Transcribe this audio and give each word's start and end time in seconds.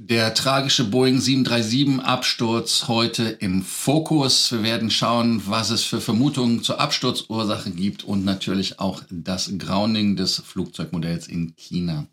Der 0.00 0.32
tragische 0.32 0.84
Boeing 0.84 1.18
737-Absturz 1.18 2.86
heute 2.86 3.24
im 3.24 3.64
Fokus. 3.64 4.52
Wir 4.52 4.62
werden 4.62 4.92
schauen, 4.92 5.42
was 5.46 5.70
es 5.70 5.82
für 5.82 6.00
Vermutungen 6.00 6.62
zur 6.62 6.78
Absturzursache 6.78 7.72
gibt 7.72 8.04
und 8.04 8.24
natürlich 8.24 8.78
auch 8.78 9.02
das 9.10 9.50
Grounding 9.58 10.14
des 10.14 10.36
Flugzeugmodells 10.36 11.26
in 11.26 11.52
China. 11.56 12.06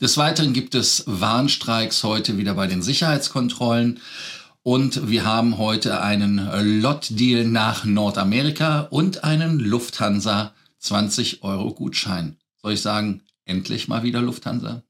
Des 0.00 0.16
Weiteren 0.16 0.54
gibt 0.54 0.74
es 0.74 1.04
Warnstreiks 1.06 2.04
heute 2.04 2.38
wieder 2.38 2.54
bei 2.54 2.66
den 2.66 2.80
Sicherheitskontrollen. 2.80 4.00
Und 4.62 5.10
wir 5.10 5.26
haben 5.26 5.58
heute 5.58 6.00
einen 6.00 6.48
Lot-Deal 6.80 7.44
nach 7.44 7.84
Nordamerika 7.84 8.88
und 8.88 9.24
einen 9.24 9.60
Lufthansa 9.60 10.54
20 10.78 11.42
Euro 11.42 11.74
Gutschein. 11.74 12.38
Soll 12.62 12.72
ich 12.72 12.80
sagen, 12.80 13.20
endlich 13.44 13.88
mal 13.88 14.04
wieder 14.04 14.22
Lufthansa? 14.22 14.84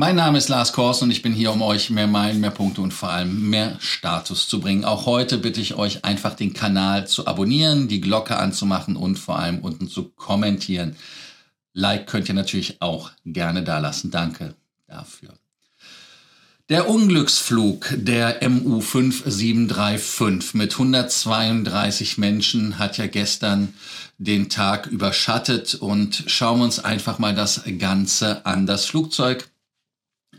Mein 0.00 0.16
Name 0.16 0.38
ist 0.38 0.48
Lars 0.48 0.72
Kors 0.72 1.02
und 1.02 1.10
ich 1.10 1.20
bin 1.20 1.34
hier, 1.34 1.52
um 1.52 1.60
euch 1.60 1.90
mehr 1.90 2.06
Meilen, 2.06 2.40
mehr 2.40 2.50
Punkte 2.50 2.80
und 2.80 2.94
vor 2.94 3.10
allem 3.10 3.50
mehr 3.50 3.76
Status 3.80 4.48
zu 4.48 4.58
bringen. 4.58 4.86
Auch 4.86 5.04
heute 5.04 5.36
bitte 5.36 5.60
ich 5.60 5.74
euch 5.74 6.06
einfach 6.06 6.32
den 6.32 6.54
Kanal 6.54 7.06
zu 7.06 7.26
abonnieren, 7.26 7.86
die 7.86 8.00
Glocke 8.00 8.38
anzumachen 8.38 8.96
und 8.96 9.18
vor 9.18 9.38
allem 9.38 9.58
unten 9.58 9.88
zu 9.90 10.04
kommentieren. 10.04 10.96
Like 11.74 12.06
könnt 12.06 12.30
ihr 12.30 12.34
natürlich 12.34 12.80
auch 12.80 13.10
gerne 13.26 13.62
da 13.62 13.78
lassen. 13.78 14.10
Danke 14.10 14.54
dafür. 14.88 15.34
Der 16.70 16.88
Unglücksflug 16.88 17.92
der 17.94 18.38
MU 18.48 18.80
5735 18.80 20.54
mit 20.54 20.72
132 20.72 22.16
Menschen 22.16 22.78
hat 22.78 22.96
ja 22.96 23.06
gestern 23.06 23.74
den 24.16 24.48
Tag 24.48 24.86
überschattet 24.86 25.74
und 25.74 26.24
schauen 26.26 26.60
wir 26.60 26.64
uns 26.64 26.78
einfach 26.78 27.18
mal 27.18 27.34
das 27.34 27.64
Ganze 27.78 28.46
an. 28.46 28.64
Das 28.64 28.86
Flugzeug 28.86 29.50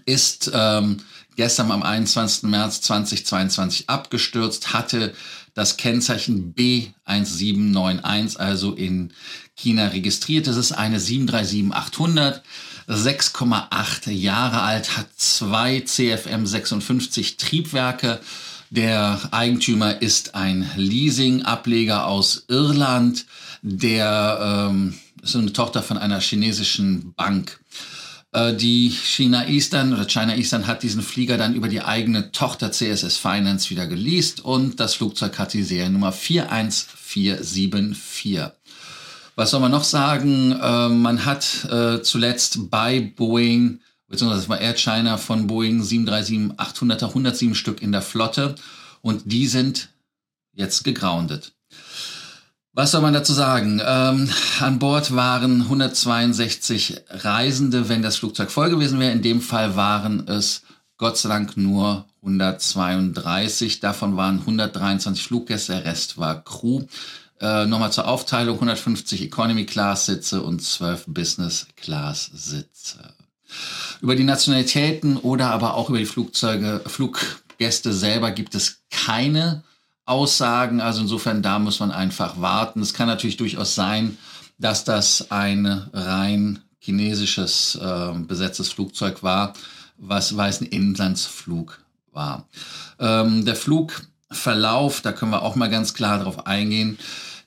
ist 0.06 0.52
ähm, 0.54 0.98
gestern 1.36 1.72
am 1.72 1.84
21. 1.84 2.44
März 2.44 2.82
2022 2.82 3.90
abgestürzt, 3.90 4.74
hatte 4.74 5.14
das 5.54 5.78
Kennzeichen 5.78 6.54
B1791, 6.56 8.38
also 8.38 8.74
in 8.74 9.14
China 9.56 9.88
registriert. 9.88 10.48
Das 10.48 10.56
ist 10.56 10.72
eine 10.72 11.00
737-800, 11.00 12.42
6,8 12.88 14.12
Jahre 14.12 14.62
alt, 14.62 14.98
hat 14.98 15.08
zwei 15.18 15.82
CFM 15.82 16.46
56 16.46 17.38
Triebwerke. 17.38 18.20
Der 18.70 19.20
Eigentümer 19.32 20.02
ist 20.02 20.36
ein 20.36 20.70
Leasing-Ableger 20.78 22.08
aus 22.08 22.46
Irland, 22.48 23.26
der 23.62 24.70
ähm, 24.70 24.98
ist 25.22 25.36
eine 25.36 25.52
Tochter 25.52 25.84
von 25.84 25.98
einer 25.98 26.22
chinesischen 26.22 27.14
Bank. 27.14 27.60
Äh, 28.34 28.56
die 28.56 28.90
China 28.90 29.48
Eastern 29.48 29.94
oder 29.94 30.06
China 30.06 30.36
Eastern 30.36 30.68
hat 30.68 30.84
diesen 30.84 31.02
Flieger 31.02 31.38
dann 31.38 31.56
über 31.56 31.68
die 31.68 31.82
eigene 31.82 32.32
Tochter 32.32 32.72
CSS 32.72 33.18
Finance 33.18 33.70
wieder 33.70 33.88
geleast 33.88 34.40
und 34.40 34.80
das 34.80 34.94
Flugzeug 34.96 35.38
hat 35.38 35.52
die 35.54 35.64
Seriennummer 35.64 36.14
41474. 36.14 38.52
Was 39.36 39.52
soll 39.52 39.62
man 39.62 39.72
noch 39.72 39.84
sagen? 39.84 40.52
Äh, 40.52 40.90
man 40.90 41.26
hat 41.26 41.66
äh, 41.66 42.02
zuletzt 42.02 42.70
bei 42.70 43.00
Boeing, 43.00 43.80
beziehungsweise 44.08 44.48
bei 44.48 44.60
Air 44.60 44.76
China 44.76 45.18
von 45.18 45.48
Boeing 45.48 45.82
737-800er 45.82 47.08
107 47.08 47.56
Stück 47.56 47.82
in 47.82 47.92
der 47.92 48.02
Flotte 48.02 48.56
und 49.02 49.24
die 49.26 49.48
sind 49.48 49.90
jetzt 50.54 50.84
gegroundet. 50.84 51.54
Was 52.74 52.92
soll 52.92 53.02
man 53.02 53.14
dazu 53.14 53.34
sagen? 53.34 53.82
Ähm, 53.86 54.30
an 54.62 54.80
Bord 54.80 55.14
waren 55.14 55.64
162 55.64 57.02
Reisende, 57.10 57.90
wenn 57.90 58.02
das 58.02 58.16
Flugzeug 58.16 58.50
voll 58.50 58.70
gewesen 58.70 59.00
wäre. 59.00 59.12
In 59.12 59.22
dem 59.22 59.42
Fall 59.42 59.76
waren 59.76 60.26
es 60.28 60.62
Gott 60.98 61.18
sei 61.18 61.28
Dank 61.28 61.58
nur 61.58 62.06
132. 62.22 63.82
Davon 63.82 64.16
waren 64.16 64.40
123 64.40 65.22
Fluggäste, 65.22 65.74
der 65.74 65.84
Rest 65.84 66.18
war 66.18 66.42
Crew. 66.46 66.84
Äh, 67.42 67.66
Nochmal 67.66 67.92
zur 67.92 68.08
Aufteilung, 68.08 68.56
150 68.56 69.22
Economy 69.22 69.66
Class 69.66 70.06
Sitze 70.06 70.42
und 70.42 70.62
12 70.62 71.06
Business 71.08 71.68
Class 71.76 72.32
Sitze. 72.34 73.14
Über 74.00 74.16
die 74.16 74.24
Nationalitäten 74.24 75.18
oder 75.18 75.48
aber 75.48 75.74
auch 75.74 75.90
über 75.90 75.98
die 75.98 76.06
Flugzeuge, 76.06 76.82
Fluggäste 76.86 77.92
selber 77.92 78.32
gibt 78.32 78.56
es 78.56 78.84
keine 78.90 79.64
Aussagen. 80.12 80.82
Also 80.82 81.02
insofern, 81.02 81.42
da 81.42 81.58
muss 81.58 81.80
man 81.80 81.92
einfach 81.92 82.42
warten. 82.42 82.82
Es 82.82 82.94
kann 82.94 83.08
natürlich 83.08 83.38
durchaus 83.38 83.76
sein, 83.76 84.18
dass 84.60 84.84
das 84.84 85.32
ein 85.32 85.66
rein 85.94 86.60
chinesisches 86.80 87.80
äh, 87.82 88.12
besetztes 88.20 88.70
Flugzeug 88.70 89.24
war, 89.24 89.54
was, 89.98 90.36
weil 90.36 90.50
es 90.50 90.60
ein 90.60 90.68
Inlandsflug 90.68 91.80
war. 92.12 92.48
Ähm, 93.00 93.46
der 93.46 93.56
Flugverlauf, 93.56 95.02
da 95.02 95.14
können 95.14 95.32
wir 95.32 95.44
auch 95.44 95.56
mal 95.56 95.70
ganz 95.70 95.94
klar 95.94 96.18
darauf 96.18 96.46
eingehen. 96.46 97.00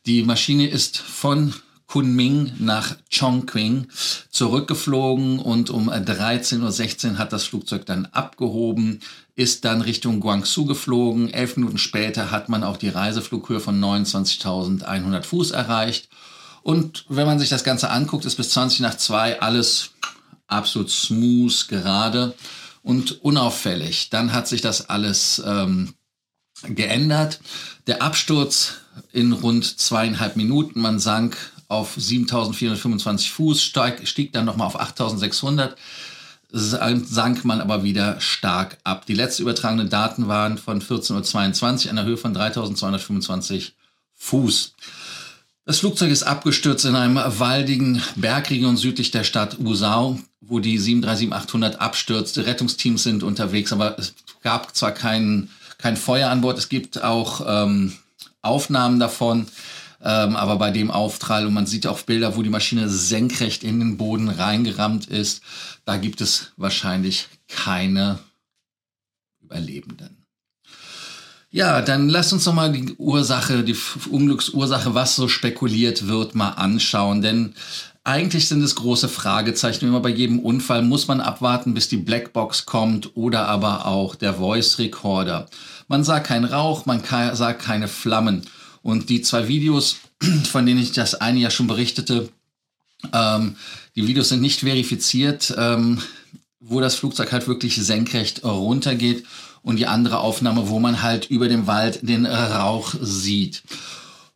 Die 0.06 0.22
Maschine 0.22 0.66
ist 0.66 0.96
von 0.96 1.52
Kunming 1.94 2.50
nach 2.58 2.96
Chongqing 3.08 3.86
zurückgeflogen 4.28 5.38
und 5.38 5.70
um 5.70 5.88
13.16 5.88 7.12
Uhr 7.12 7.18
hat 7.18 7.32
das 7.32 7.44
Flugzeug 7.44 7.86
dann 7.86 8.06
abgehoben, 8.06 8.98
ist 9.36 9.64
dann 9.64 9.80
Richtung 9.80 10.18
Guangzhou 10.18 10.64
geflogen. 10.64 11.32
Elf 11.32 11.56
Minuten 11.56 11.78
später 11.78 12.32
hat 12.32 12.48
man 12.48 12.64
auch 12.64 12.78
die 12.78 12.88
Reiseflughöhe 12.88 13.60
von 13.60 13.80
29.100 13.80 15.22
Fuß 15.22 15.52
erreicht. 15.52 16.08
Und 16.64 17.04
wenn 17.08 17.26
man 17.26 17.38
sich 17.38 17.48
das 17.48 17.62
Ganze 17.62 17.90
anguckt, 17.90 18.24
ist 18.24 18.34
bis 18.34 18.50
20 18.50 18.80
nach 18.80 18.96
2 18.96 19.40
alles 19.40 19.90
absolut 20.48 20.90
smooth, 20.90 21.68
gerade 21.68 22.34
und 22.82 23.22
unauffällig. 23.22 24.10
Dann 24.10 24.32
hat 24.32 24.48
sich 24.48 24.62
das 24.62 24.88
alles 24.88 25.40
ähm, 25.46 25.94
geändert. 26.64 27.38
Der 27.86 28.02
Absturz 28.02 28.78
in 29.12 29.32
rund 29.32 29.78
zweieinhalb 29.78 30.36
Minuten. 30.36 30.80
Man 30.80 30.98
sank 30.98 31.36
auf 31.68 31.94
7425 31.96 33.30
Fuß, 33.30 33.62
steig, 33.62 34.06
stieg 34.06 34.32
dann 34.32 34.44
nochmal 34.44 34.66
auf 34.66 34.78
8600, 34.78 35.76
sank 36.50 37.44
man 37.44 37.60
aber 37.60 37.82
wieder 37.82 38.20
stark 38.20 38.78
ab. 38.84 39.06
Die 39.06 39.14
letzte 39.14 39.42
übertragenen 39.42 39.88
Daten 39.88 40.28
waren 40.28 40.58
von 40.58 40.80
14.22 40.80 41.84
Uhr 41.84 41.90
an 41.90 41.96
der 41.96 42.04
Höhe 42.04 42.16
von 42.16 42.32
3225 42.32 43.74
Fuß. 44.14 44.74
Das 45.66 45.78
Flugzeug 45.78 46.10
ist 46.10 46.24
abgestürzt 46.24 46.84
in 46.84 46.94
einem 46.94 47.16
waldigen 47.16 48.02
Bergregion 48.16 48.76
südlich 48.76 49.10
der 49.10 49.24
Stadt 49.24 49.58
Usau, 49.58 50.18
wo 50.42 50.60
die 50.60 50.78
737-800 50.78 51.76
abstürzte. 51.76 52.44
Rettungsteams 52.44 53.02
sind 53.02 53.22
unterwegs, 53.22 53.72
aber 53.72 53.98
es 53.98 54.14
gab 54.42 54.76
zwar 54.76 54.92
kein, 54.92 55.48
kein 55.78 55.96
Feuer 55.96 56.28
an 56.28 56.42
Bord, 56.42 56.58
es 56.58 56.68
gibt 56.68 57.02
auch 57.02 57.42
ähm, 57.46 57.94
Aufnahmen 58.42 59.00
davon. 59.00 59.46
Ähm, 60.06 60.36
aber 60.36 60.56
bei 60.56 60.70
dem 60.70 60.90
Auftrall, 60.90 61.46
und 61.46 61.54
man 61.54 61.66
sieht 61.66 61.86
auch 61.86 62.02
Bilder, 62.02 62.36
wo 62.36 62.42
die 62.42 62.50
Maschine 62.50 62.90
senkrecht 62.90 63.64
in 63.64 63.80
den 63.80 63.96
Boden 63.96 64.28
reingerammt 64.28 65.06
ist, 65.06 65.42
da 65.86 65.96
gibt 65.96 66.20
es 66.20 66.52
wahrscheinlich 66.58 67.28
keine 67.48 68.18
Überlebenden. 69.42 70.24
Ja, 71.50 71.80
dann 71.80 72.08
lasst 72.08 72.32
uns 72.32 72.44
noch 72.44 72.52
mal 72.52 72.72
die 72.72 72.94
Ursache, 72.96 73.62
die 73.62 73.76
Unglücksursache, 74.10 74.94
was 74.94 75.16
so 75.16 75.28
spekuliert 75.28 76.06
wird, 76.06 76.34
mal 76.34 76.50
anschauen. 76.50 77.22
Denn 77.22 77.54
eigentlich 78.02 78.48
sind 78.48 78.62
es 78.62 78.74
große 78.74 79.08
Fragezeichen. 79.08 79.86
Immer 79.86 80.00
bei 80.00 80.10
jedem 80.10 80.40
Unfall 80.40 80.82
muss 80.82 81.06
man 81.06 81.20
abwarten, 81.20 81.72
bis 81.72 81.88
die 81.88 81.96
Blackbox 81.96 82.66
kommt 82.66 83.16
oder 83.16 83.48
aber 83.48 83.86
auch 83.86 84.16
der 84.16 84.34
Voice 84.34 84.78
Recorder. 84.78 85.46
Man 85.88 86.04
sah 86.04 86.20
keinen 86.20 86.44
Rauch, 86.44 86.84
man 86.84 87.02
sah 87.04 87.52
keine 87.54 87.88
Flammen. 87.88 88.42
Und 88.84 89.08
die 89.08 89.22
zwei 89.22 89.48
Videos, 89.48 89.96
von 90.44 90.66
denen 90.66 90.80
ich 90.80 90.92
das 90.92 91.14
eine 91.14 91.40
ja 91.40 91.50
schon 91.50 91.66
berichtete, 91.66 92.28
ähm, 93.14 93.56
die 93.96 94.06
Videos 94.06 94.28
sind 94.28 94.42
nicht 94.42 94.60
verifiziert, 94.60 95.54
ähm, 95.56 96.02
wo 96.60 96.80
das 96.80 96.94
Flugzeug 96.94 97.32
halt 97.32 97.48
wirklich 97.48 97.76
senkrecht 97.76 98.44
runtergeht 98.44 99.24
und 99.62 99.76
die 99.76 99.86
andere 99.86 100.18
Aufnahme, 100.18 100.68
wo 100.68 100.80
man 100.80 101.02
halt 101.02 101.30
über 101.30 101.48
dem 101.48 101.66
Wald 101.66 102.00
den 102.02 102.26
Rauch 102.26 102.94
sieht. 103.00 103.62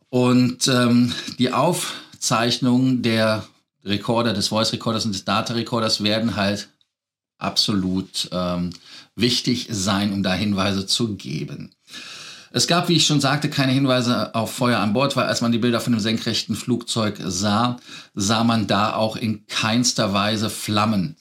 Und 0.09 0.67
ähm, 0.67 1.13
die 1.37 1.53
Aufzeichnungen 1.53 3.03
der 3.03 3.47
Recorder, 3.85 4.33
des 4.33 4.47
Voice 4.47 4.73
Recorders 4.73 5.05
und 5.05 5.13
des 5.13 5.25
Data 5.25 5.53
Recorders 5.53 6.03
werden 6.03 6.35
halt 6.35 6.69
absolut 7.37 8.29
ähm, 8.31 8.71
wichtig 9.15 9.67
sein, 9.69 10.11
um 10.11 10.23
da 10.23 10.33
Hinweise 10.33 10.87
zu 10.87 11.15
geben. 11.15 11.71
Es 12.51 12.67
gab, 12.67 12.89
wie 12.89 12.95
ich 12.95 13.05
schon 13.05 13.21
sagte, 13.21 13.49
keine 13.49 13.71
Hinweise 13.71 14.33
auf 14.33 14.53
Feuer 14.53 14.79
an 14.79 14.93
Bord, 14.93 15.15
weil 15.15 15.27
als 15.27 15.41
man 15.41 15.51
die 15.51 15.59
Bilder 15.59 15.79
von 15.81 15.93
dem 15.93 15.99
senkrechten 15.99 16.55
Flugzeug 16.55 17.19
sah, 17.23 17.77
sah 18.15 18.43
man 18.43 18.67
da 18.67 18.95
auch 18.95 19.15
in 19.15 19.45
keinster 19.47 20.13
Weise 20.13 20.49
Flammen. 20.49 21.15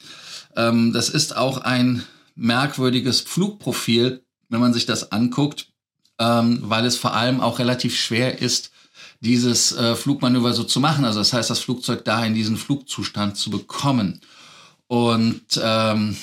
Ähm, 0.57 0.93
das 0.93 1.09
ist 1.11 1.37
auch 1.37 1.59
ein 1.59 2.03
merkwürdiges 2.35 3.21
Flugprofil, 3.21 4.23
wenn 4.49 4.61
man 4.61 4.73
sich 4.73 4.87
das 4.87 5.13
anguckt, 5.13 5.69
ähm, 6.19 6.61
weil 6.63 6.87
es 6.87 6.97
vor 6.97 7.15
allem 7.15 7.41
auch 7.41 7.59
relativ 7.59 7.97
schwer 7.97 8.41
ist, 8.41 8.71
dieses 9.21 9.73
äh, 9.73 9.97
Flugmanöver 9.97 10.53
so 10.53 10.65
zu 10.65 10.81
machen. 10.81 11.05
Also 11.05 11.19
das 11.19 11.33
heißt, 11.33 11.51
das 11.51 11.61
Flugzeug 11.61 12.05
da 12.05 12.25
in 12.25 12.35
diesen 12.35 12.57
Flugzustand 12.57 13.37
zu 13.37 13.51
bekommen. 13.51 14.21
Und 14.87 15.61
ähm, 15.63 16.17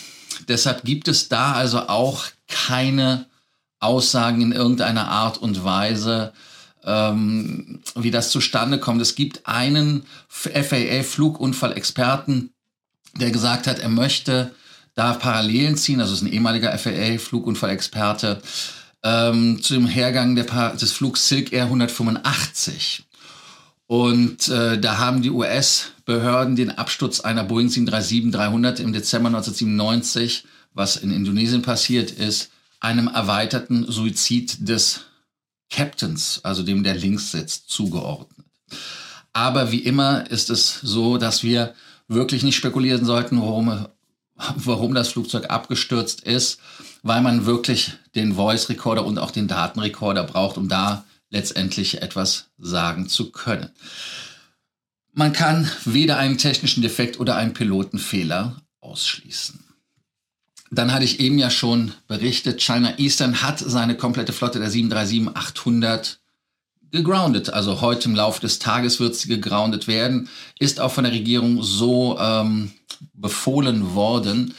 deshalb 0.47 0.83
gibt 0.83 1.07
es 1.07 1.29
da 1.29 1.53
also 1.53 1.81
auch 1.87 2.25
keine 2.47 3.27
Aussagen 3.85 4.41
in 4.41 4.51
irgendeiner 4.51 5.07
Art 5.07 5.37
und 5.37 5.63
Weise, 5.63 6.33
ähm, 6.83 7.79
wie 7.95 8.11
das 8.11 8.29
zustande 8.29 8.79
kommt. 8.79 9.01
Es 9.01 9.15
gibt 9.15 9.47
einen 9.47 10.03
FAA-Flugunfallexperten, 10.29 12.51
der 13.19 13.31
gesagt 13.31 13.67
hat, 13.67 13.79
er 13.79 13.89
möchte 13.89 14.51
da 14.95 15.13
Parallelen 15.13 15.77
ziehen, 15.77 16.01
also 16.01 16.13
ist 16.13 16.21
ein 16.21 16.31
ehemaliger 16.31 16.77
FAA-Flugunfallexperte, 16.77 18.41
ähm, 19.03 19.61
zu 19.61 19.73
dem 19.75 19.87
Hergang 19.87 20.35
des 20.35 20.91
Flugs 20.91 21.27
Silk 21.27 21.53
Air 21.53 21.65
185. 21.65 23.03
Und 23.87 24.49
äh, 24.49 24.79
da 24.79 24.97
haben 24.97 25.21
die 25.21 25.29
US-Behörden 25.29 26.55
den 26.55 26.71
Absturz 26.71 27.19
einer 27.19 27.43
Boeing 27.43 27.67
737-300 27.67 28.79
im 28.79 28.93
Dezember 28.93 29.27
1997, 29.27 30.45
was 30.73 30.97
in 30.97 31.11
Indonesien 31.11 31.61
passiert 31.61 32.09
ist, 32.11 32.49
einem 32.85 33.07
erweiterten 33.07 33.91
Suizid 33.91 34.69
des 34.69 35.01
Captains, 35.71 36.39
also 36.43 36.61
dem 36.61 36.83
der 36.83 36.93
links 36.93 37.31
sitzt, 37.31 37.67
zugeordnet. 37.67 38.45
Aber 39.33 39.71
wie 39.71 39.79
immer 39.79 40.29
ist 40.29 40.51
es 40.51 40.81
so, 40.81 41.17
dass 41.17 41.41
wir 41.41 41.73
wirklich 42.07 42.43
nicht 42.43 42.55
spekulieren 42.55 43.03
sollten, 43.03 43.41
warum, 43.41 43.87
warum 44.35 44.93
das 44.93 45.07
Flugzeug 45.09 45.49
abgestürzt 45.49 46.21
ist, 46.21 46.59
weil 47.01 47.21
man 47.21 47.47
wirklich 47.47 47.93
den 48.13 48.35
Voice 48.35 48.69
Recorder 48.69 49.03
und 49.03 49.17
auch 49.17 49.31
den 49.31 49.47
Datenrekorder 49.47 50.23
braucht, 50.23 50.57
um 50.57 50.69
da 50.69 51.05
letztendlich 51.31 52.03
etwas 52.03 52.49
sagen 52.59 53.09
zu 53.09 53.31
können. 53.31 53.71
Man 55.11 55.33
kann 55.33 55.69
weder 55.85 56.17
einen 56.17 56.37
technischen 56.37 56.83
Defekt 56.83 57.19
oder 57.19 57.35
einen 57.35 57.53
Pilotenfehler 57.53 58.61
ausschließen. 58.79 59.64
Dann 60.75 60.93
hatte 60.93 61.05
ich 61.05 61.21
eben 61.21 61.39
ja 61.39 61.49
schon 61.49 61.93
berichtet, 62.09 62.61
China 62.61 62.99
Eastern 62.99 63.41
hat 63.41 63.59
seine 63.59 63.95
komplette 63.95 64.33
Flotte 64.33 64.59
der 64.59 64.69
737-800 64.69 66.17
gegroundet. 66.91 67.49
Also 67.49 67.79
heute 67.79 68.09
im 68.09 68.15
Laufe 68.15 68.41
des 68.41 68.59
Tages 68.59 68.99
wird 68.99 69.15
sie 69.15 69.29
gegroundet 69.29 69.87
werden, 69.87 70.27
ist 70.59 70.81
auch 70.81 70.91
von 70.91 71.05
der 71.05 71.13
Regierung 71.13 71.63
so 71.63 72.19
ähm, 72.19 72.73
befohlen 73.13 73.95
worden. 73.95 74.53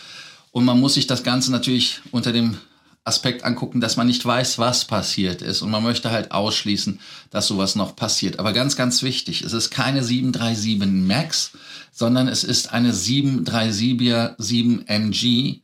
Und 0.53 0.65
man 0.65 0.81
muss 0.81 0.95
sich 0.95 1.07
das 1.07 1.23
Ganze 1.23 1.53
natürlich 1.53 2.01
unter 2.13 2.33
dem 2.33 2.57
Aspekt 3.05 3.45
angucken, 3.45 3.83
dass 3.83 3.99
man 3.99 4.07
nicht 4.07 4.25
weiß, 4.25 4.59
was 4.59 4.87
passiert 4.87 5.43
ist. 5.43 5.61
Und 5.61 5.71
man 5.71 5.83
möchte 5.83 6.11
halt 6.11 6.33
ausschließen, 6.33 6.99
dass 7.29 7.47
sowas 7.47 7.77
noch 7.77 7.95
passiert. 7.95 8.39
Aber 8.39 8.55
ganz, 8.55 8.75
ganz 8.75 9.03
wichtig, 9.03 9.43
es 9.43 9.53
ist 9.53 9.69
keine 9.69 10.03
737 10.03 10.79
MAX, 11.07 11.51
sondern 11.93 12.27
es 12.27 12.43
ist 12.43 12.73
eine 12.73 12.93
737er 12.93 14.39
7NG 14.39 15.61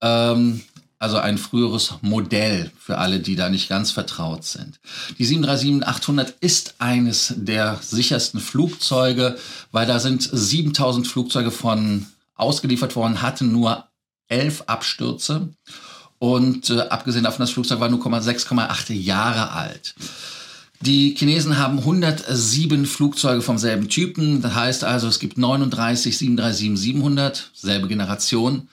ähm, 0.00 0.62
also 0.98 1.18
ein 1.18 1.38
früheres 1.38 1.94
Modell 2.00 2.72
für 2.78 2.98
alle, 2.98 3.20
die 3.20 3.36
da 3.36 3.48
nicht 3.48 3.68
ganz 3.68 3.90
vertraut 3.90 4.44
sind. 4.44 4.80
Die 5.18 5.26
737-800 5.26 6.34
ist 6.40 6.74
eines 6.78 7.34
der 7.36 7.78
sichersten 7.80 8.40
Flugzeuge, 8.40 9.38
weil 9.70 9.86
da 9.86 10.00
sind 10.00 10.28
7000 10.30 11.06
Flugzeuge 11.06 11.50
von 11.50 12.06
ausgeliefert 12.34 12.96
worden, 12.96 13.22
hatten 13.22 13.52
nur 13.52 13.84
elf 14.28 14.64
Abstürze 14.66 15.48
und 16.18 16.70
äh, 16.70 16.80
abgesehen 16.80 17.24
davon, 17.24 17.40
das 17.40 17.50
Flugzeug 17.50 17.80
war 17.80 17.88
nur 17.88 18.04
6,8 18.04 18.92
Jahre 18.92 19.52
alt. 19.52 19.94
Die 20.80 21.14
Chinesen 21.16 21.58
haben 21.58 21.78
107 21.78 22.86
Flugzeuge 22.86 23.42
vom 23.42 23.58
selben 23.58 23.88
Typen. 23.88 24.42
Das 24.42 24.54
heißt 24.54 24.84
also, 24.84 25.08
es 25.08 25.18
gibt 25.18 25.36
39 25.38 26.14
737-700, 26.16 27.42
selbe 27.52 27.88
Generation. 27.88 28.68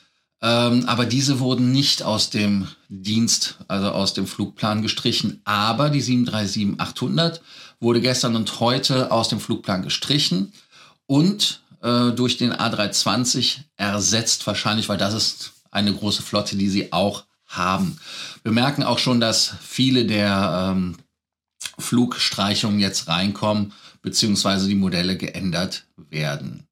Ähm, 0.46 0.86
aber 0.86 1.08
diese 1.08 1.40
wurden 1.40 1.72
nicht 1.72 2.04
aus 2.04 2.30
dem 2.30 2.68
Dienst, 2.88 3.58
also 3.68 3.90
aus 3.90 4.14
dem 4.14 4.28
Flugplan 4.28 4.84
gestrichen. 4.84 5.42
Aber 5.44 5.90
die 5.90 6.04
737-800 6.04 7.40
wurde 7.80 8.00
gestern 8.00 8.36
und 8.36 8.60
heute 8.60 9.12
aus 9.12 9.28
dem 9.28 9.40
Flugplan 9.40 9.82
gestrichen 9.82 10.54
und 11.08 11.62
äh, 11.82 12.12
durch 12.12 12.38
den 12.38 12.54
A320 12.54 13.62
ersetzt, 13.76 14.46
wahrscheinlich, 14.46 14.88
weil 14.88 15.00
das 15.00 15.16
ist 15.16 15.54
eine 15.72 15.92
große 15.92 16.22
Flotte, 16.22 16.56
die 16.56 16.70
sie 16.70 16.94
auch 16.94 17.24
haben. 17.48 17.98
Wir 18.44 18.52
merken 18.52 18.84
auch 18.84 19.00
schon, 19.00 19.20
dass 19.20 19.56
viele 19.62 20.06
der 20.06 20.74
ähm, 20.76 20.98
Flugstreichungen 21.80 22.80
jetzt 22.80 23.08
reinkommen, 23.08 23.74
beziehungsweise 24.04 24.68
die 24.68 24.76
Modelle 24.76 25.18
geändert 25.18 25.86
werden. 25.98 26.68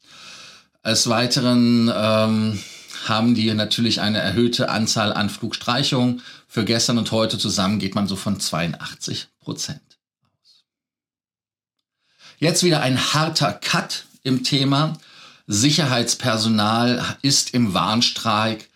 Als 0.83 1.09
weiteren 1.09 1.91
ähm, 1.91 2.59
haben 3.07 3.35
die 3.35 3.53
natürlich 3.53 4.01
eine 4.01 4.19
erhöhte 4.19 4.69
Anzahl 4.69 5.13
an 5.13 5.29
Flugstreichungen. 5.29 6.21
Für 6.47 6.65
gestern 6.65 6.97
und 6.97 7.11
heute 7.11 7.37
zusammen 7.37 7.79
geht 7.79 7.95
man 7.95 8.07
so 8.07 8.15
von 8.15 8.39
82 8.39 9.27
Prozent 9.39 9.81
aus. 10.21 10.65
Jetzt 12.39 12.63
wieder 12.63 12.81
ein 12.81 13.13
harter 13.13 13.53
Cut 13.53 14.05
im 14.23 14.43
Thema. 14.43 14.97
Sicherheitspersonal 15.47 17.17
ist 17.21 17.53
im 17.53 17.73
Warnstreik 17.73 18.69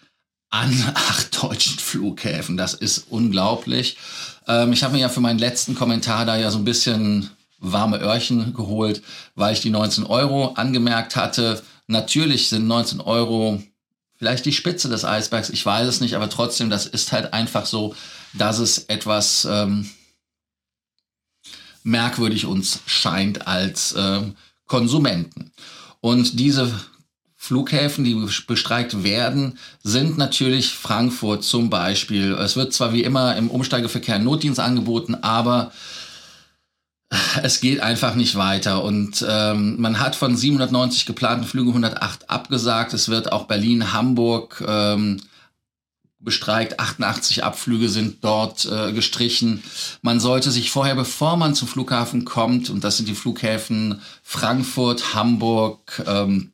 an 0.50 0.72
acht 0.94 1.44
deutschen 1.44 1.80
Flughäfen. 1.80 2.58
Das 2.58 2.74
ist 2.74 3.06
unglaublich. 3.10 3.98
Ähm, 4.48 4.74
ich 4.74 4.84
habe 4.84 4.94
mir 4.94 5.00
ja 5.00 5.10
für 5.10 5.22
meinen 5.22 5.40
letzten 5.40 5.76
Kommentar 5.76 6.26
da 6.26 6.36
ja 6.36 6.52
so 6.52 6.58
ein 6.58 6.66
bisschen 6.66 7.30
warme 7.60 8.00
Öhrchen 8.00 8.54
geholt, 8.54 9.02
weil 9.36 9.54
ich 9.54 9.62
die 9.62 9.70
19 9.70 10.06
Euro 10.06 10.54
angemerkt 10.54 11.16
hatte. 11.16 11.62
Natürlich 11.88 12.50
sind 12.50 12.68
19 12.68 13.02
Euro 13.02 13.64
vielleicht 14.18 14.46
die 14.46 14.54
Spitze 14.54 14.90
des 14.90 15.06
Eisbergs, 15.06 15.50
ich 15.50 15.66
weiß 15.66 15.88
es 15.88 16.02
nicht, 16.02 16.16
aber 16.16 16.30
trotzdem, 16.30 16.70
das 16.70 16.86
ist 16.86 17.12
halt 17.12 17.34
einfach 17.34 17.66
so, 17.66 17.96
dass 18.34 18.60
es 18.60 18.86
etwas 18.86 19.48
ähm, 19.50 19.90
merkwürdig 21.84 22.46
uns 22.46 22.82
scheint 22.86 23.48
als 23.48 23.96
ähm, 23.98 24.36
Konsumenten. 24.66 25.52
Und 26.02 26.40
diese 26.40 26.74
Flughäfen, 27.36 28.04
die 28.04 28.16
bestreikt 28.46 29.04
werden, 29.04 29.58
sind 29.84 30.18
natürlich 30.18 30.74
Frankfurt 30.74 31.44
zum 31.44 31.70
Beispiel. 31.70 32.34
Es 32.34 32.56
wird 32.58 32.74
zwar 32.74 32.92
wie 32.92 33.04
immer 33.04 33.38
im 33.38 33.50
Umsteigeverkehr 33.50 34.20
Notdienst 34.20 34.60
angeboten, 34.60 35.16
aber 35.16 35.72
es 37.44 37.62
geht 37.62 37.80
einfach 37.80 38.16
nicht 38.16 38.36
weiter. 38.36 38.84
Und 38.84 39.26
ähm, 39.28 39.80
man 39.80 40.00
hat 40.00 40.16
von 40.16 40.36
790 40.36 41.06
geplanten 41.06 41.46
Flügen 41.46 41.70
108 41.70 42.30
abgesagt. 42.30 42.94
Es 42.94 43.10
wird 43.10 43.32
auch 43.32 43.46
Berlin, 43.46 43.94
Hamburg 43.94 44.64
ähm, 44.68 45.22
bestreikt. 46.20 46.80
88 46.80 47.44
Abflüge 47.44 47.90
sind 47.90 48.24
dort 48.24 48.66
äh, 48.66 48.92
gestrichen. 48.92 49.64
Man 50.02 50.20
sollte 50.20 50.52
sich 50.52 50.72
vorher, 50.72 50.96
bevor 50.96 51.38
man 51.38 51.56
zum 51.56 51.68
Flughafen 51.68 52.26
kommt, 52.26 52.70
und 52.70 52.84
das 52.84 52.98
sind 52.98 53.08
die 53.08 53.16
Flughäfen 53.16 54.02
Frankfurt, 54.24 55.14
Hamburg, 55.14 56.04
ähm, 56.06 56.52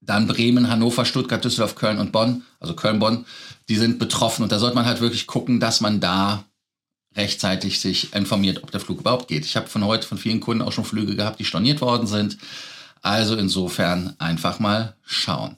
dann 0.00 0.28
Bremen, 0.28 0.70
Hannover, 0.70 1.04
Stuttgart, 1.04 1.44
Düsseldorf, 1.44 1.74
Köln 1.74 1.98
und 1.98 2.12
Bonn, 2.12 2.42
also 2.60 2.74
Köln, 2.74 3.00
Bonn, 3.00 3.26
die 3.68 3.76
sind 3.76 3.98
betroffen. 3.98 4.44
Und 4.44 4.52
da 4.52 4.60
sollte 4.60 4.76
man 4.76 4.86
halt 4.86 5.00
wirklich 5.00 5.26
gucken, 5.26 5.58
dass 5.58 5.80
man 5.80 5.98
da 5.98 6.44
rechtzeitig 7.16 7.80
sich 7.80 8.14
informiert, 8.14 8.62
ob 8.62 8.70
der 8.70 8.80
Flug 8.80 9.00
überhaupt 9.00 9.28
geht. 9.28 9.44
Ich 9.44 9.56
habe 9.56 9.66
von 9.66 9.84
heute 9.84 10.06
von 10.06 10.18
vielen 10.18 10.40
Kunden 10.40 10.62
auch 10.62 10.72
schon 10.72 10.84
Flüge 10.84 11.16
gehabt, 11.16 11.38
die 11.38 11.44
storniert 11.44 11.80
worden 11.80 12.06
sind. 12.06 12.38
Also 13.02 13.36
insofern 13.36 14.14
einfach 14.18 14.58
mal 14.58 14.94
schauen. 15.04 15.56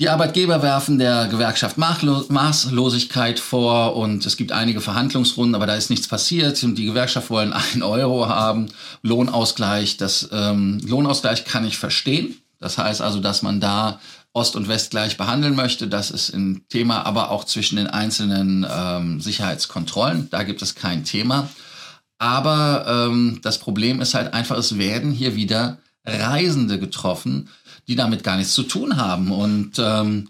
Die 0.00 0.08
Arbeitgeber 0.08 0.60
werfen 0.60 0.98
der 0.98 1.28
Gewerkschaft 1.28 1.78
Maßlosigkeit 1.78 3.38
vor 3.38 3.94
und 3.94 4.26
es 4.26 4.36
gibt 4.36 4.50
einige 4.50 4.80
Verhandlungsrunden, 4.80 5.54
aber 5.54 5.66
da 5.66 5.76
ist 5.76 5.88
nichts 5.88 6.08
passiert 6.08 6.60
die 6.76 6.86
Gewerkschaft 6.86 7.30
wollen 7.30 7.52
einen 7.72 7.82
Euro 7.82 8.28
haben. 8.28 8.70
Lohnausgleich, 9.02 9.96
das 9.96 10.28
ähm, 10.32 10.80
Lohnausgleich 10.84 11.44
kann 11.44 11.64
ich 11.64 11.78
verstehen. 11.78 12.36
Das 12.58 12.76
heißt 12.78 13.02
also, 13.02 13.20
dass 13.20 13.42
man 13.42 13.60
da 13.60 14.00
Ost 14.34 14.56
und 14.56 14.68
West 14.68 14.90
gleich 14.90 15.16
behandeln 15.16 15.54
möchte. 15.54 15.86
Das 15.86 16.10
ist 16.10 16.34
ein 16.34 16.66
Thema, 16.68 17.06
aber 17.06 17.30
auch 17.30 17.44
zwischen 17.44 17.76
den 17.76 17.86
einzelnen 17.86 18.66
ähm, 18.68 19.20
Sicherheitskontrollen. 19.20 20.28
Da 20.30 20.42
gibt 20.42 20.60
es 20.60 20.74
kein 20.74 21.04
Thema. 21.04 21.48
Aber 22.18 22.84
ähm, 22.88 23.38
das 23.42 23.58
Problem 23.58 24.00
ist 24.00 24.14
halt 24.14 24.34
einfach, 24.34 24.58
es 24.58 24.76
werden 24.76 25.12
hier 25.12 25.36
wieder 25.36 25.78
Reisende 26.04 26.78
getroffen, 26.78 27.48
die 27.86 27.94
damit 27.94 28.24
gar 28.24 28.36
nichts 28.36 28.54
zu 28.54 28.64
tun 28.64 28.96
haben. 28.96 29.30
Und 29.30 29.78
ähm, 29.78 30.28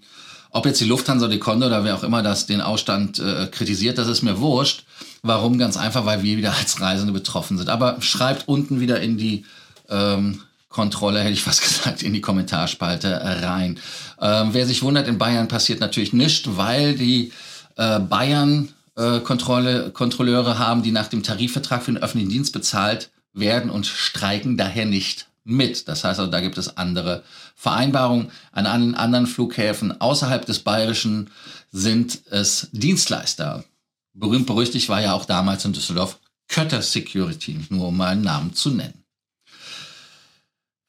ob 0.51 0.67
jetzt 0.67 0.81
die 0.81 0.87
Lufthansa, 0.87 1.27
die 1.27 1.39
Konto 1.39 1.67
oder 1.67 1.83
wer 1.85 1.97
auch 1.97 2.05
immer 2.05 2.23
das 2.23 2.47
den 2.47 2.61
Ausstand 2.61 3.19
äh, 3.19 3.49
kritisiert, 3.51 3.97
das 3.97 4.09
ist 4.09 4.23
mir 4.23 4.39
wurscht. 4.39 4.85
Warum? 5.23 5.57
Ganz 5.57 5.79
einfach, 5.79 6.05
weil 6.05 6.23
wir 6.23 6.37
wieder 6.37 6.55
als 6.55 6.79
Reisende 6.81 7.13
betroffen 7.15 7.57
sind. 7.57 7.71
Aber 7.71 8.01
schreibt 8.03 8.49
unten 8.49 8.81
wieder 8.81 9.01
in 9.01 9.17
die 9.17 9.47
ähm, 9.89 10.43
Kontrolle, 10.75 11.21
hätte 11.21 11.33
ich 11.33 11.43
fast 11.43 11.63
gesagt, 11.67 12.03
in 12.03 12.13
die 12.13 12.21
Kommentarspalte 12.21 13.21
rein. 13.43 13.79
Ähm, 14.21 14.49
wer 14.53 14.67
sich 14.67 14.83
wundert, 14.83 15.09
in 15.09 15.19
Bayern 15.19 15.49
passiert 15.49 15.81
natürlich 15.81 16.13
nichts, 16.13 16.57
weil 16.57 16.97
die 16.97 17.33
äh, 17.77 18.01
Bayern 18.01 18.69
äh, 18.97 19.21
Kontrolle, 19.21 19.91
Kontrolleure 19.93 20.59
haben, 20.59 20.83
die 20.83 20.91
nach 20.91 21.07
dem 21.07 21.23
Tarifvertrag 21.23 21.83
für 21.83 21.93
den 21.93 22.03
öffentlichen 22.03 22.31
Dienst 22.31 22.53
bezahlt 22.53 23.11
werden 23.33 23.71
und 23.71 23.87
streiken 23.87 24.57
daher 24.57 24.85
nicht 24.85 25.29
mit. 25.45 25.87
Das 25.87 26.03
heißt 26.03 26.19
also, 26.19 26.31
da 26.31 26.41
gibt 26.41 26.59
es 26.59 26.77
andere 26.77 27.23
Vereinbarungen. 27.55 28.33
An 28.51 28.67
allen 28.67 28.95
anderen 28.97 29.27
Flughäfen 29.27 30.01
außerhalb 30.01 30.45
des 30.45 30.59
Bayerischen 30.61 31.31
sind 31.71 32.21
es 32.31 32.69
Dienstleister. 32.73 33.65
Berühmt 34.13 34.47
berüchtigt 34.47 34.89
war 34.89 35.01
ja 35.01 35.13
auch 35.13 35.25
damals 35.25 35.65
in 35.65 35.73
Düsseldorf 35.73 36.19
Kötter 36.49 36.83
Security, 36.83 37.61
nur 37.71 37.89
um 37.89 37.97
mal 37.97 38.09
einen 38.09 38.23
Namen 38.23 38.55
zu 38.55 38.71
nennen. 38.71 39.04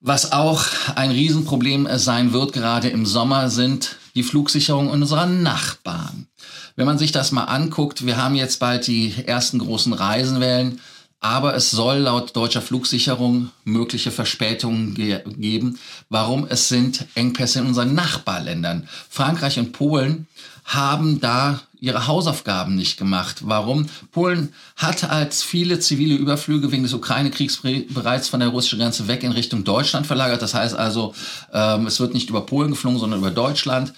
Was 0.07 0.33
auch 0.33 0.65
ein 0.93 1.09
Riesenproblem 1.09 1.87
sein 1.97 2.31
wird, 2.31 2.53
gerade 2.53 2.89
im 2.89 3.07
Sommer, 3.07 3.49
sind 3.49 3.95
die 4.13 4.21
Flugsicherung 4.21 4.87
unserer 4.87 5.25
Nachbarn. 5.25 6.27
Wenn 6.75 6.85
man 6.85 6.99
sich 6.99 7.11
das 7.11 7.31
mal 7.31 7.45
anguckt, 7.45 8.05
wir 8.05 8.15
haben 8.15 8.35
jetzt 8.35 8.59
bald 8.59 8.85
die 8.85 9.15
ersten 9.25 9.57
großen 9.57 9.93
Reisenwellen, 9.93 10.79
aber 11.21 11.55
es 11.55 11.71
soll 11.71 12.01
laut 12.01 12.35
deutscher 12.35 12.61
Flugsicherung 12.61 13.49
mögliche 13.63 14.11
Verspätungen 14.11 14.93
ge 14.93 15.23
geben. 15.25 15.79
Warum? 16.09 16.45
Es 16.47 16.67
sind 16.67 17.07
Engpässe 17.15 17.57
in 17.61 17.65
unseren 17.65 17.95
Nachbarländern. 17.95 18.87
Frankreich 19.09 19.57
und 19.57 19.71
Polen 19.71 20.27
haben 20.65 21.19
da 21.19 21.61
ihre 21.85 22.07
Hausaufgaben 22.07 22.75
nicht 22.75 22.97
gemacht. 22.97 23.41
Warum? 23.45 23.87
Polen 24.11 24.53
hat 24.75 25.09
als 25.09 25.43
viele 25.43 25.79
zivile 25.79 26.15
Überflüge 26.15 26.71
wegen 26.71 26.83
des 26.83 26.93
Ukraine-Kriegs 26.93 27.61
bereits 27.89 28.27
von 28.27 28.39
der 28.39 28.49
russischen 28.49 28.79
Grenze 28.79 29.07
weg 29.07 29.23
in 29.23 29.31
Richtung 29.31 29.63
Deutschland 29.63 30.07
verlagert. 30.07 30.41
Das 30.41 30.53
heißt 30.53 30.75
also, 30.75 31.13
ähm, 31.53 31.87
es 31.87 31.99
wird 31.99 32.13
nicht 32.13 32.29
über 32.29 32.45
Polen 32.45 32.71
geflogen, 32.71 32.99
sondern 32.99 33.19
über 33.19 33.31
Deutschland. 33.31 33.93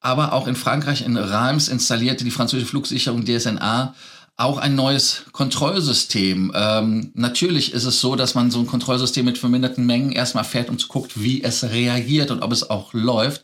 Aber 0.00 0.32
auch 0.32 0.46
in 0.46 0.56
Frankreich, 0.56 1.04
in 1.04 1.16
Reims, 1.16 1.68
installierte 1.68 2.24
die 2.24 2.30
französische 2.30 2.68
Flugsicherung 2.68 3.24
DSNA 3.24 3.94
auch 4.40 4.56
ein 4.56 4.74
neues 4.74 5.24
Kontrollsystem. 5.32 6.52
Ähm, 6.54 7.10
natürlich 7.14 7.74
ist 7.74 7.84
es 7.84 8.00
so, 8.00 8.16
dass 8.16 8.34
man 8.34 8.50
so 8.50 8.60
ein 8.60 8.66
Kontrollsystem 8.66 9.24
mit 9.24 9.36
verminderten 9.36 9.84
Mengen 9.84 10.12
erstmal 10.12 10.44
fährt 10.44 10.70
und 10.70 10.88
guckt, 10.88 11.22
wie 11.22 11.42
es 11.42 11.62
reagiert 11.62 12.30
und 12.30 12.42
ob 12.42 12.50
es 12.50 12.68
auch 12.70 12.94
läuft. 12.94 13.42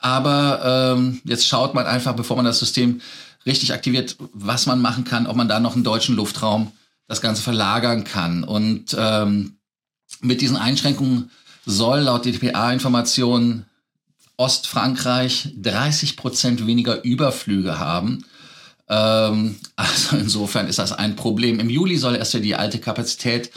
Aber 0.00 0.96
ähm, 0.96 1.20
jetzt 1.24 1.46
schaut 1.46 1.74
man 1.74 1.86
einfach, 1.86 2.14
bevor 2.14 2.36
man 2.36 2.46
das 2.46 2.58
System 2.58 3.00
richtig 3.46 3.72
aktiviert, 3.72 4.16
was 4.32 4.66
man 4.66 4.80
machen 4.80 5.04
kann, 5.04 5.26
ob 5.26 5.36
man 5.36 5.48
da 5.48 5.60
noch 5.60 5.74
einen 5.74 5.84
deutschen 5.84 6.16
Luftraum 6.16 6.72
das 7.06 7.20
Ganze 7.20 7.42
verlagern 7.42 8.04
kann. 8.04 8.42
Und 8.42 8.96
ähm, 8.98 9.58
mit 10.20 10.40
diesen 10.40 10.56
Einschränkungen 10.56 11.30
soll 11.66 12.00
laut 12.00 12.24
DPA-Informationen 12.24 13.66
Ostfrankreich 14.36 15.54
30 15.60 16.16
Prozent 16.16 16.66
weniger 16.66 17.04
Überflüge 17.04 17.78
haben. 17.78 18.24
Ähm, 18.88 19.56
also 19.76 20.16
insofern 20.16 20.66
ist 20.66 20.78
das 20.78 20.92
ein 20.92 21.14
Problem. 21.14 21.60
Im 21.60 21.68
Juli 21.68 21.96
soll 21.98 22.16
erst 22.16 22.34
die 22.34 22.56
alte 22.56 22.78
Kapazität 22.78 23.50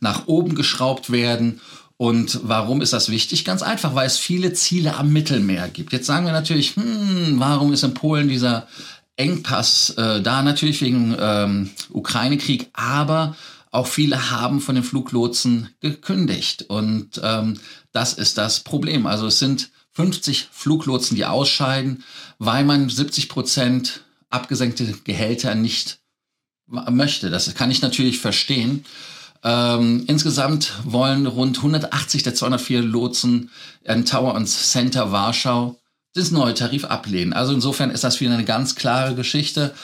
nach 0.00 0.26
oben 0.26 0.54
geschraubt 0.54 1.10
werden. 1.10 1.60
Und 1.98 2.40
warum 2.42 2.82
ist 2.82 2.92
das 2.92 3.08
wichtig? 3.08 3.44
Ganz 3.44 3.62
einfach, 3.62 3.94
weil 3.94 4.06
es 4.06 4.18
viele 4.18 4.52
Ziele 4.52 4.96
am 4.96 5.12
Mittelmeer 5.12 5.68
gibt. 5.68 5.92
Jetzt 5.92 6.06
sagen 6.06 6.26
wir 6.26 6.32
natürlich, 6.32 6.76
hm, 6.76 7.36
warum 7.38 7.72
ist 7.72 7.84
in 7.84 7.94
Polen 7.94 8.28
dieser 8.28 8.68
Engpass 9.16 9.90
äh, 9.90 10.20
da? 10.20 10.42
Natürlich 10.42 10.82
wegen 10.82 11.16
ähm, 11.18 11.70
Ukraine-Krieg, 11.90 12.68
aber 12.74 13.34
auch 13.70 13.86
viele 13.86 14.30
haben 14.30 14.60
von 14.60 14.74
den 14.74 14.84
Fluglotsen 14.84 15.70
gekündigt. 15.80 16.66
Und 16.68 17.20
ähm, 17.22 17.60
das 17.92 18.12
ist 18.12 18.36
das 18.36 18.60
Problem. 18.60 19.06
Also 19.06 19.26
es 19.26 19.38
sind 19.38 19.70
50 19.92 20.48
Fluglotsen, 20.52 21.16
die 21.16 21.24
ausscheiden, 21.24 22.04
weil 22.38 22.64
man 22.64 22.90
70 22.90 23.30
Prozent 23.30 24.04
abgesenkte 24.28 24.84
Gehälter 25.04 25.54
nicht 25.54 26.00
möchte. 26.66 27.30
Das 27.30 27.54
kann 27.54 27.70
ich 27.70 27.80
natürlich 27.80 28.18
verstehen. 28.18 28.84
Ähm, 29.44 30.04
insgesamt 30.06 30.72
wollen 30.84 31.26
rund 31.26 31.58
180 31.58 32.22
der 32.22 32.34
204 32.34 32.82
Lotsen 32.82 33.50
in 33.84 34.04
Tower 34.04 34.34
und 34.34 34.46
Center 34.46 35.12
Warschau 35.12 35.78
das 36.16 36.30
neue 36.30 36.54
Tarif 36.54 36.84
ablehnen. 36.86 37.32
Also 37.32 37.52
insofern 37.52 37.90
ist 37.90 38.02
das 38.02 38.20
wieder 38.20 38.32
eine 38.32 38.44
ganz 38.44 38.74
klare 38.74 39.14
Geschichte, 39.14 39.74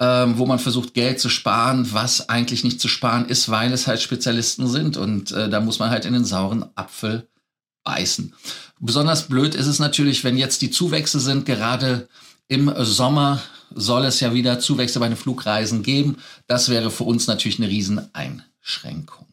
ähm, 0.00 0.38
wo 0.38 0.46
man 0.46 0.58
versucht, 0.58 0.94
Geld 0.94 1.20
zu 1.20 1.28
sparen, 1.28 1.92
was 1.92 2.28
eigentlich 2.28 2.64
nicht 2.64 2.80
zu 2.80 2.88
sparen 2.88 3.26
ist, 3.26 3.50
weil 3.50 3.72
es 3.72 3.86
halt 3.86 4.00
Spezialisten 4.00 4.66
sind. 4.66 4.96
Und 4.96 5.32
äh, 5.32 5.48
da 5.48 5.60
muss 5.60 5.78
man 5.78 5.90
halt 5.90 6.06
in 6.06 6.14
den 6.14 6.24
sauren 6.24 6.64
Apfel 6.74 7.28
beißen. 7.84 8.34
Besonders 8.80 9.28
blöd 9.28 9.54
ist 9.54 9.66
es 9.66 9.78
natürlich, 9.78 10.24
wenn 10.24 10.38
jetzt 10.38 10.62
die 10.62 10.70
Zuwächse 10.70 11.20
sind. 11.20 11.44
Gerade 11.44 12.08
im 12.48 12.72
Sommer 12.78 13.42
soll 13.74 14.04
es 14.06 14.20
ja 14.20 14.32
wieder 14.32 14.58
Zuwächse 14.58 15.00
bei 15.00 15.08
den 15.08 15.16
Flugreisen 15.16 15.82
geben. 15.82 16.16
Das 16.46 16.70
wäre 16.70 16.90
für 16.90 17.04
uns 17.04 17.26
natürlich 17.26 17.58
eine 17.58 17.68
Rieseneinschränkung. 18.64 19.26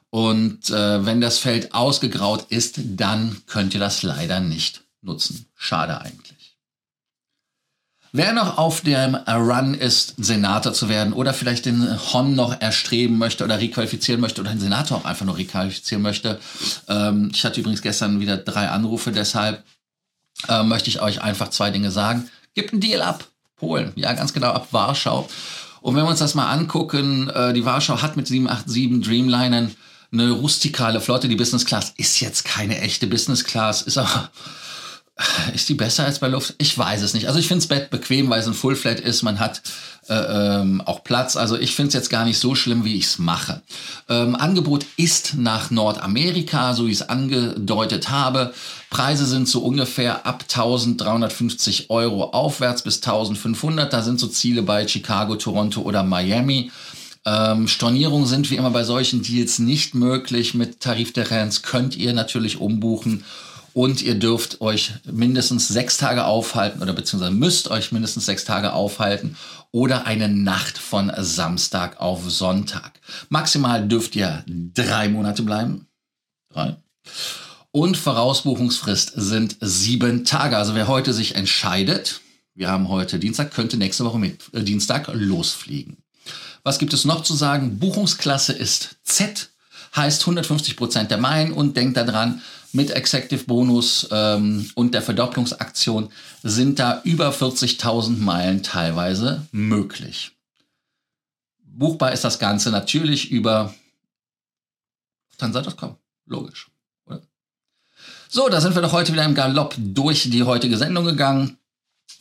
Und 0.10 0.72
äh, 0.72 1.06
wenn 1.06 1.22
das 1.22 1.38
Feld 1.38 1.74
ausgegraut 1.74 2.48
ist, 2.50 2.82
dann 2.84 3.38
könnt 3.46 3.76
ihr 3.76 3.80
das 3.80 4.02
leider 4.02 4.40
nicht 4.40 4.84
nutzen. 5.02 5.46
Schade 5.56 6.02
eigentlich. 6.02 6.41
Wer 8.14 8.34
noch 8.34 8.58
auf 8.58 8.82
dem 8.82 9.16
Run 9.16 9.74
ist, 9.74 10.16
Senator 10.18 10.74
zu 10.74 10.90
werden 10.90 11.14
oder 11.14 11.34
vielleicht 11.34 11.66
den 11.66 11.98
Hon 12.12 12.36
noch 12.36 12.60
erstreben 12.60 13.18
möchte 13.18 13.46
oder 13.46 13.60
requalifizieren 13.60 14.20
möchte 14.20 14.42
oder 14.42 14.52
den 14.52 14.60
Senator 14.60 14.98
auch 14.98 15.06
einfach 15.06 15.26
nur 15.26 15.38
requalifizieren 15.38 16.02
möchte. 16.02 16.40
Ähm, 16.90 17.32
ich 17.34 17.46
hatte 17.46 17.62
übrigens 17.62 17.82
gestern 17.82 18.20
wieder 18.20 18.36
drei 18.36 18.68
Anrufe, 18.68 19.14
deshalb 19.14 19.64
äh, 20.50 20.64
möchte 20.64 20.90
ich 20.90 21.02
euch 21.02 21.22
einfach 21.22 21.50
zwei 21.50 21.72
Dinge 21.72 21.90
sagen. 21.90 22.30
Gebt 22.54 22.74
einen 22.74 22.82
Deal 22.82 23.02
ab. 23.02 23.26
Polen, 23.56 23.94
ja, 23.96 24.12
ganz 24.14 24.34
genau, 24.34 24.50
ab 24.50 24.68
Warschau. 24.72 25.30
Und 25.82 25.96
wenn 25.96 26.04
wir 26.04 26.10
uns 26.10 26.20
das 26.20 26.36
mal 26.36 26.52
angucken, 26.52 27.30
äh, 27.30 27.54
die 27.54 27.64
Warschau 27.64 28.02
hat 28.02 28.18
mit 28.18 28.28
787 28.28 29.08
Dreamlinern 29.08 29.76
eine 30.12 30.32
rustikale 30.32 31.00
Flotte. 31.00 31.30
Die 31.30 31.36
Business 31.36 31.66
Class 31.66 31.94
ist 31.96 32.20
jetzt 32.20 32.44
keine 32.44 32.82
echte 32.82 33.08
Business 33.08 33.44
Class, 33.46 33.84
ist 33.84 33.98
aber 33.98 34.30
Ist 35.54 35.70
die 35.70 35.74
besser 35.74 36.06
als 36.06 36.20
bei 36.20 36.28
Luft? 36.28 36.56
Ich 36.58 36.78
weiß 36.78 37.02
es 37.02 37.14
nicht. 37.14 37.28
Also 37.28 37.40
ich 37.40 37.48
finde 37.48 37.62
das 37.62 37.68
Bett 37.68 37.90
bequem, 37.90 38.30
weil 38.30 38.40
es 38.40 38.48
ein 38.48 38.54
Full 38.54 38.76
Flat 38.76 39.00
ist. 39.00 39.24
Man 39.24 39.40
hat 39.40 39.62
äh, 40.08 40.14
ähm, 40.14 40.82
auch 40.82 41.04
Platz. 41.04 41.36
Also 41.36 41.58
ich 41.58 41.76
finde 41.76 41.90
es 41.90 41.94
jetzt 41.94 42.10
gar 42.10 42.26
nicht 42.26 42.40
so 42.40 42.56
schlimm, 42.56 42.86
wie 42.86 42.96
ich 42.96 43.06
es 43.06 43.20
mache. 43.20 43.62
Ähm, 44.10 44.36
Angebot 44.36 44.86
ist 44.98 45.36
nach 45.36 45.72
Nordamerika, 45.72 46.74
so 46.74 46.88
wie 46.88 46.92
ich 46.92 47.02
es 47.02 47.10
angedeutet 47.10 48.10
habe. 48.10 48.54
Preise 48.90 49.26
sind 49.26 49.48
so 49.48 49.62
ungefähr 49.62 50.26
ab 50.26 50.44
1350 50.44 51.90
Euro 51.90 52.26
aufwärts 52.32 52.82
bis 52.82 52.98
1500. 52.98 53.92
Da 53.92 54.02
sind 54.02 54.20
so 54.20 54.28
Ziele 54.28 54.64
bei 54.64 54.88
Chicago, 54.88 55.36
Toronto 55.36 55.82
oder 55.82 56.04
Miami. 56.04 56.72
Ähm, 57.24 57.68
Stornierungen 57.68 58.26
sind 58.26 58.50
wie 58.50 58.56
immer 58.56 58.72
bei 58.72 58.84
solchen 58.84 59.22
Deals 59.22 59.60
nicht 59.60 59.94
möglich. 59.94 60.56
Mit 60.56 60.80
Tarifdifferenz 60.80 61.62
könnt 61.62 61.96
ihr 61.96 62.14
natürlich 62.14 62.60
umbuchen 62.60 63.24
und 63.74 64.02
ihr 64.02 64.16
dürft 64.16 64.62
euch 64.62 64.94
mindestens 65.06 65.68
sechs 65.68 65.98
Tage 65.98 66.26
aufhalten 66.26 66.82
oder 66.82 66.94
beziehungsweise 66.94 67.34
müsst 67.34 67.70
euch 67.70 67.92
mindestens 67.92 68.26
sechs 68.26 68.44
Tage 68.44 68.74
aufhalten 68.74 69.38
oder 69.72 70.06
eine 70.06 70.28
Nacht 70.28 70.78
von 70.78 71.12
Samstag 71.18 72.00
auf 72.00 72.30
Sonntag. 72.30 73.00
Maximal 73.30 73.88
dürft 73.88 74.16
ihr 74.16 74.44
drei 74.48 75.08
Monate 75.08 75.44
bleiben. 75.44 75.88
Drei. 76.50 76.76
Und 77.72 77.96
Vorausbuchungsfrist 77.96 79.14
sind 79.16 79.56
sieben 79.62 80.26
Tage. 80.26 80.58
Also 80.58 80.76
wer 80.76 80.88
heute 80.88 81.14
sich 81.14 81.36
entscheidet, 81.36 82.20
wir 82.54 82.70
haben 82.70 82.90
heute 82.90 83.18
Dienstag, 83.18 83.54
könnte 83.54 83.78
nächste 83.78 84.04
Woche 84.04 84.20
mit 84.20 84.54
äh, 84.54 84.62
Dienstag 84.62 85.10
losfliegen. 85.14 85.98
Was 86.64 86.80
gibt 86.80 86.94
es 86.94 87.06
noch 87.06 87.24
zu 87.24 87.34
sagen? 87.34 87.80
Buchungsklasse 87.80 88.54
ist 88.54 88.98
Z, 89.04 89.51
heißt 89.96 90.22
150 90.22 90.78
Prozent 90.78 91.12
der 91.12 91.18
Meilen 91.18 91.52
und 91.52 91.76
denkt 91.76 91.98
daran, 91.98 92.42
mit 92.74 92.92
Executive 92.92 93.44
Bonus 93.46 94.08
ähm, 94.12 94.70
und 94.76 94.94
der 94.94 95.02
Verdopplungsaktion 95.02 96.10
sind 96.42 96.80
da 96.80 97.02
über 97.04 97.32
40.000 97.32 98.18
Meilen 98.18 98.64
teilweise 98.64 99.46
möglich. 99.52 100.32
Buchbar 101.64 102.14
ist 102.14 102.24
das 102.24 102.40
Ganze 102.40 102.70
natürlich 102.70 103.32
über 103.32 103.74
Tansat.com. 105.38 105.98
Logisch. 106.26 106.70
Oder? 107.06 107.22
So, 108.30 108.48
da 108.48 108.62
sind 108.62 108.76
wir 108.76 108.82
doch 108.82 108.94
heute 108.94 109.12
wieder 109.12 109.26
im 109.26 109.36
Galopp 109.36 109.76
durch 109.78 110.30
die 110.30 110.44
heutige 110.44 110.78
Sendung 110.78 111.06
gegangen. 111.06 111.58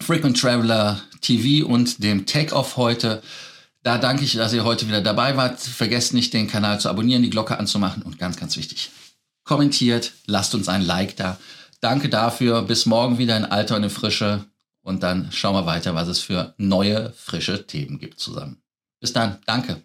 Frequent 0.01 0.41
Traveler 0.41 1.01
TV 1.21 1.67
und 1.67 2.03
dem 2.03 2.27
Take-Off 2.27 2.77
heute. 2.77 3.23
Da 3.83 3.97
danke 3.99 4.25
ich, 4.25 4.35
dass 4.35 4.53
ihr 4.53 4.65
heute 4.65 4.87
wieder 4.89 5.01
dabei 5.01 5.37
wart. 5.37 5.61
Vergesst 5.61 6.13
nicht, 6.13 6.35
den 6.35 6.49
Kanal 6.49 6.81
zu 6.81 6.89
abonnieren, 6.89 7.23
die 7.23 7.31
Glocke 7.31 7.59
anzumachen 7.59 8.03
und 8.03 8.19
ganz, 8.19 8.37
ganz 8.37 8.57
wichtig, 8.57 8.91
kommentiert, 9.45 10.13
lasst 10.27 10.55
uns 10.55 10.69
ein 10.69 10.83
Like 10.83 11.17
da. 11.17 11.39
Danke 11.81 12.11
dafür. 12.11 12.63
Bis 12.63 12.85
morgen 12.85 13.19
wieder 13.19 13.37
in 13.37 13.47
Alter 13.47 13.77
und 13.77 13.85
in 13.85 13.91
Frische. 13.91 14.45
Und 14.83 15.03
dann 15.03 15.33
schauen 15.33 15.55
wir 15.55 15.67
weiter, 15.67 15.95
was 15.95 16.09
es 16.09 16.21
für 16.21 16.55
neue, 16.59 17.13
frische 17.13 17.67
Themen 17.67 17.99
gibt 17.99 18.21
zusammen. 18.21 18.63
Bis 19.01 19.13
dann. 19.13 19.39
Danke. 19.47 19.83